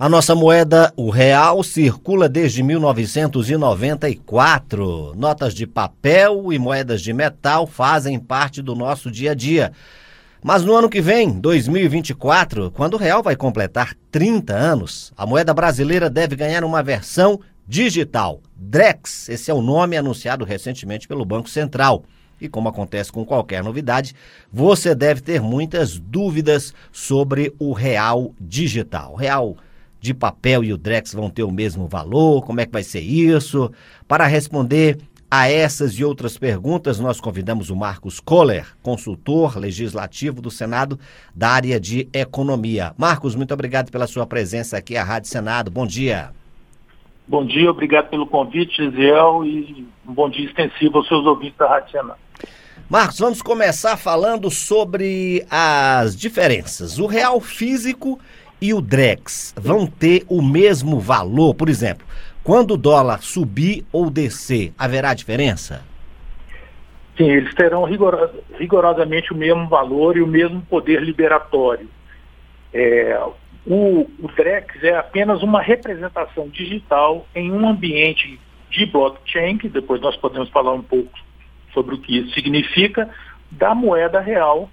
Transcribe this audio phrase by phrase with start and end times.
[0.00, 5.12] A nossa moeda, o real, circula desde 1994.
[5.16, 9.72] Notas de papel e moedas de metal fazem parte do nosso dia a dia.
[10.40, 15.52] Mas no ano que vem, 2024, quando o real vai completar 30 anos, a moeda
[15.52, 18.40] brasileira deve ganhar uma versão digital.
[18.54, 22.04] Drex, esse é o nome anunciado recentemente pelo Banco Central.
[22.40, 24.14] E como acontece com qualquer novidade,
[24.52, 29.16] você deve ter muitas dúvidas sobre o real digital.
[29.16, 29.56] Real
[30.00, 32.44] de papel e o Drex vão ter o mesmo valor?
[32.44, 33.70] Como é que vai ser isso?
[34.06, 34.98] Para responder
[35.30, 40.98] a essas e outras perguntas, nós convidamos o Marcos Kohler, consultor legislativo do Senado
[41.34, 42.94] da área de economia.
[42.96, 45.70] Marcos, muito obrigado pela sua presença aqui à Rádio Senado.
[45.70, 46.30] Bom dia.
[47.26, 51.68] Bom dia, obrigado pelo convite, Gisel, e um bom dia extensivo aos seus ouvintes da
[51.68, 52.18] Rádio Senado.
[52.88, 56.98] Marcos, vamos começar falando sobre as diferenças.
[56.98, 58.18] O real físico
[58.60, 61.54] e o Drex vão ter o mesmo valor?
[61.54, 62.06] Por exemplo,
[62.42, 65.84] quando o dólar subir ou descer, haverá diferença?
[67.16, 71.88] Sim, eles terão rigorosa, rigorosamente o mesmo valor e o mesmo poder liberatório.
[72.72, 73.20] É,
[73.66, 80.00] o, o Drex é apenas uma representação digital em um ambiente de blockchain, que depois
[80.00, 81.10] nós podemos falar um pouco
[81.74, 83.10] sobre o que isso significa,
[83.50, 84.70] da moeda real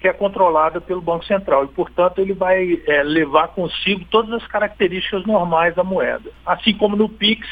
[0.00, 1.64] que é controlada pelo Banco Central.
[1.64, 6.30] E, portanto, ele vai é, levar consigo todas as características normais da moeda.
[6.44, 7.46] Assim como no PIX,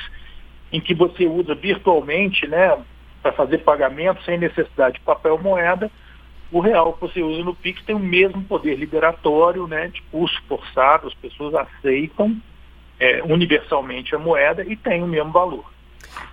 [0.73, 2.79] em que você usa virtualmente né,
[3.23, 5.91] para fazer pagamento sem necessidade de papel moeda,
[6.51, 10.41] o real que você usa no PIX tem o mesmo poder liberatório, né, de curso
[10.49, 12.35] forçado, as pessoas aceitam
[12.99, 15.67] é, universalmente a moeda e tem o mesmo valor.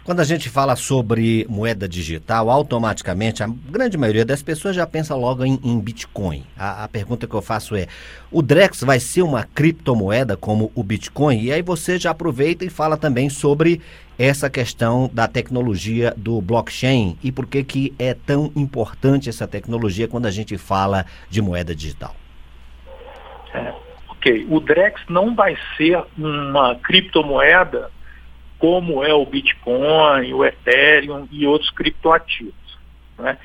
[0.05, 5.15] Quando a gente fala sobre moeda digital, automaticamente a grande maioria das pessoas já pensa
[5.15, 6.45] logo em, em Bitcoin.
[6.55, 7.87] A, a, pergunta que eu faço é:
[8.31, 11.41] o Drex vai ser uma criptomoeda como o Bitcoin?
[11.41, 13.81] E aí você já aproveita e fala também sobre
[14.17, 20.07] essa questão da tecnologia do blockchain e por que, que é tão importante essa tecnologia
[20.07, 22.15] quando a gente fala de moeda digital.
[23.55, 23.73] É,
[24.09, 24.45] ok.
[24.51, 27.89] O Drex não vai ser uma criptomoeda
[28.65, 32.79] como é o Bitcoin, o Ethereum e outros criptoativos.
[33.15, 33.37] Né?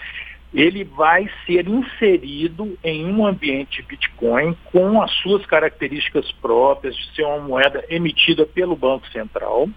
[0.52, 7.24] Ele vai ser inserido em um ambiente Bitcoin com as suas características próprias de ser
[7.24, 9.68] uma moeda emitida pelo Banco Central.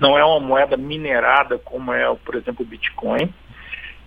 [0.00, 3.32] Não é uma moeda minerada como é, por exemplo, o Bitcoin,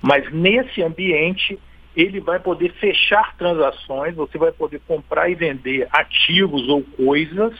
[0.01, 1.57] mas nesse ambiente
[1.95, 7.53] ele vai poder fechar transações, você vai poder comprar e vender ativos ou coisas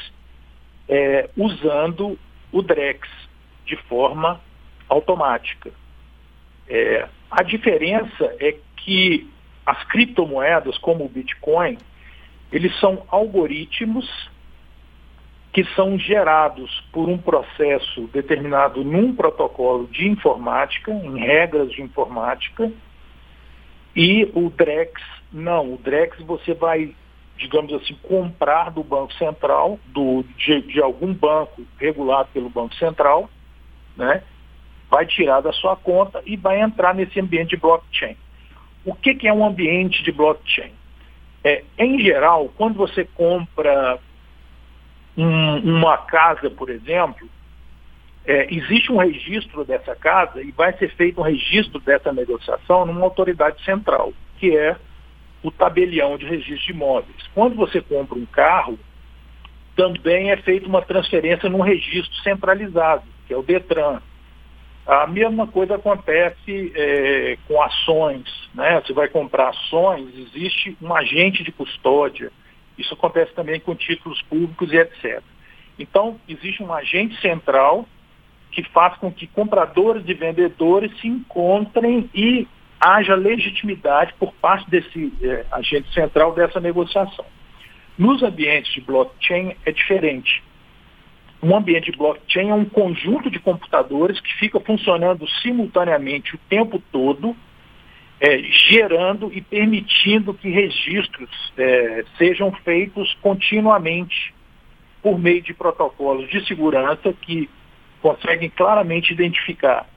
[0.91, 2.19] é, usando
[2.51, 3.07] o Drex
[3.65, 4.41] de forma
[4.89, 5.71] automática.
[6.67, 9.29] É, a diferença é que
[9.65, 11.77] as criptomoedas, como o Bitcoin,
[12.51, 14.29] eles são algoritmos
[15.53, 22.71] que são gerados por um processo determinado num protocolo de informática, em regras de informática,
[23.95, 25.73] e o Drex não.
[25.73, 26.95] O Drex você vai
[27.41, 33.29] digamos assim, comprar do Banco Central, do, de, de, algum banco regulado pelo Banco Central,
[33.97, 34.23] né,
[34.89, 38.15] vai tirar da sua conta e vai entrar nesse ambiente de blockchain.
[38.85, 40.71] O que, que é um ambiente de blockchain?
[41.43, 43.97] É, em geral, quando você compra
[45.17, 47.27] um, uma casa, por exemplo,
[48.23, 53.01] é, existe um registro dessa casa e vai ser feito um registro dessa negociação numa
[53.01, 54.75] autoridade central, que é
[55.43, 57.29] o tabelião de registro de imóveis.
[57.33, 58.77] Quando você compra um carro,
[59.75, 64.01] também é feita uma transferência num registro centralizado, que é o DETRAN.
[64.85, 68.49] A mesma coisa acontece é, com ações.
[68.53, 68.81] Né?
[68.81, 72.31] Você vai comprar ações, existe um agente de custódia.
[72.77, 75.21] Isso acontece também com títulos públicos e etc.
[75.77, 77.87] Então, existe um agente central
[78.51, 82.47] que faz com que compradores e vendedores se encontrem e
[82.81, 87.25] haja legitimidade por parte desse é, agente central dessa negociação.
[87.97, 90.43] Nos ambientes de blockchain é diferente.
[91.43, 96.81] Um ambiente de blockchain é um conjunto de computadores que fica funcionando simultaneamente o tempo
[96.91, 97.35] todo,
[98.19, 98.39] é,
[98.69, 104.33] gerando e permitindo que registros é, sejam feitos continuamente
[105.01, 107.49] por meio de protocolos de segurança que
[108.01, 109.87] conseguem claramente identificar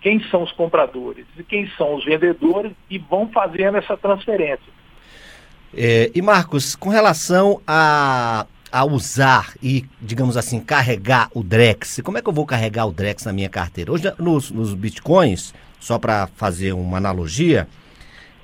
[0.00, 4.78] quem são os compradores e quem são os vendedores e vão fazendo essa transferência.
[5.74, 12.16] É, e Marcos, com relação a, a usar e, digamos assim, carregar o Drex, como
[12.16, 13.92] é que eu vou carregar o Drex na minha carteira?
[13.92, 17.68] Hoje, nos, nos bitcoins, só para fazer uma analogia,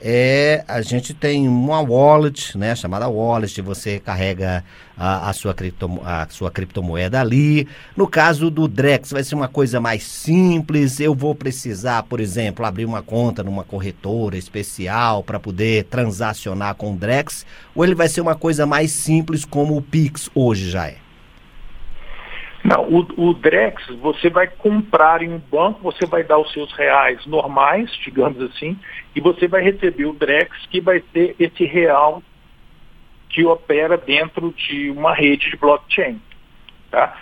[0.07, 4.63] é a gente tem uma wallet, né, chamada wallet, você carrega
[4.99, 5.57] a, a, sua,
[6.05, 7.67] a sua criptomoeda ali.
[7.97, 11.01] No caso do Drex, vai ser uma coisa mais simples.
[11.01, 16.93] Eu vou precisar, por exemplo, abrir uma conta numa corretora especial para poder transacionar com
[16.93, 20.87] o Drex, ou ele vai ser uma coisa mais simples como o Pix hoje já
[20.89, 21.04] é?
[22.65, 26.73] Não, o, o, Drex, você vai comprar em um banco, você vai dar os seus
[26.73, 28.79] reais normais, digamos assim,
[29.15, 32.23] e você vai receber o Drex, que vai ter esse real
[33.29, 36.19] que opera dentro de uma rede de blockchain.
[36.91, 37.15] Tá?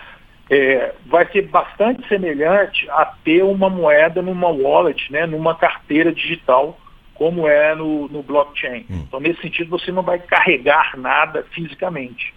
[0.49, 6.79] É, vai ser bastante semelhante a ter uma moeda numa wallet, né, numa carteira digital,
[7.15, 8.85] como é no, no blockchain.
[8.89, 9.03] Hum.
[9.07, 12.33] Então, nesse sentido, você não vai carregar nada fisicamente.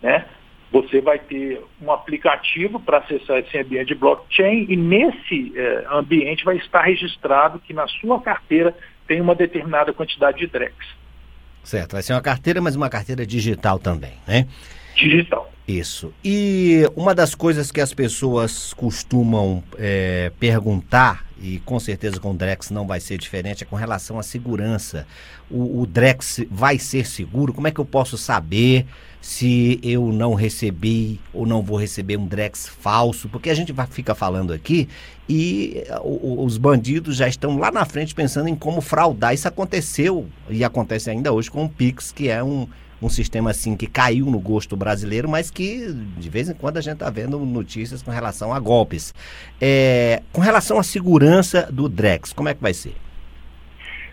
[0.00, 0.24] Né?
[0.70, 6.44] Você vai ter um aplicativo para acessar esse ambiente de blockchain e nesse eh, ambiente
[6.44, 8.76] vai estar registrado que na sua carteira
[9.06, 10.74] tem uma determinada quantidade de DREX.
[11.62, 14.46] Certo, vai ser uma carteira, mas uma carteira digital também, né?
[14.94, 15.52] Digital.
[15.66, 16.14] Isso.
[16.24, 22.34] E uma das coisas que as pessoas costumam é, perguntar, e com certeza com o
[22.34, 25.06] Drex não vai ser diferente, é com relação à segurança.
[25.50, 27.52] O, o Drex vai ser seguro?
[27.52, 28.86] Como é que eu posso saber
[29.26, 33.28] se eu não recebi ou não vou receber um Drex falso?
[33.28, 34.88] Porque a gente vai ficar falando aqui
[35.28, 39.34] e os bandidos já estão lá na frente pensando em como fraudar.
[39.34, 42.68] Isso aconteceu e acontece ainda hoje com o Pix, que é um
[43.02, 46.80] um sistema assim que caiu no gosto brasileiro, mas que de vez em quando a
[46.80, 49.12] gente está vendo notícias com relação a golpes.
[49.60, 52.94] É, com relação à segurança do Drex, como é que vai ser?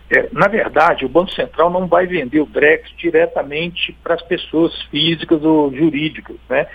[0.09, 4.79] É, na verdade, o Banco Central não vai vender o Drex diretamente para as pessoas
[4.83, 6.35] físicas ou jurídicas.
[6.49, 6.67] Né?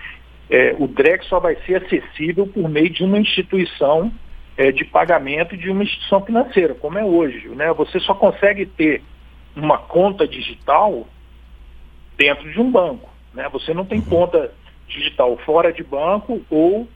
[0.50, 4.10] É, o Drex só vai ser acessível por meio de uma instituição
[4.56, 7.48] é, de pagamento de uma instituição financeira, como é hoje.
[7.50, 7.72] Né?
[7.74, 9.02] Você só consegue ter
[9.54, 11.06] uma conta digital
[12.16, 13.08] dentro de um banco.
[13.32, 13.48] Né?
[13.52, 14.06] Você não tem uhum.
[14.06, 14.52] conta
[14.88, 16.88] digital fora de banco ou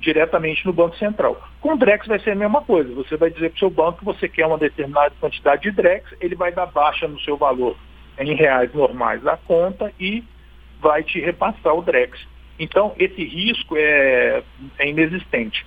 [0.00, 1.40] diretamente no Banco Central.
[1.60, 2.92] Com o Drex vai ser a mesma coisa.
[2.94, 6.12] Você vai dizer para o seu banco que você quer uma determinada quantidade de Drex,
[6.20, 7.76] ele vai dar baixa no seu valor
[8.18, 10.24] em reais normais da conta e
[10.80, 12.18] vai te repassar o Drex.
[12.58, 14.42] Então, esse risco é,
[14.78, 15.64] é inexistente.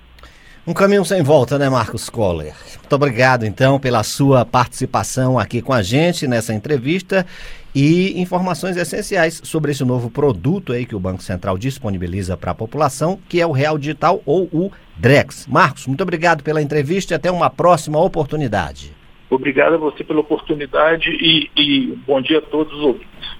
[0.66, 2.54] Um caminho sem volta, né, Marcos Coller?
[2.78, 7.26] Muito obrigado, então, pela sua participação aqui com a gente nessa entrevista
[7.74, 12.54] e informações essenciais sobre esse novo produto aí que o Banco Central disponibiliza para a
[12.54, 15.46] população, que é o Real Digital ou o Drex.
[15.46, 18.90] Marcos, muito obrigado pela entrevista e até uma próxima oportunidade.
[19.28, 23.33] Obrigado a você pela oportunidade e, e bom dia a todos os ouvintes.